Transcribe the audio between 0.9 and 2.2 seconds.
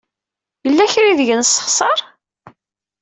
kra aydeg nessexṣer?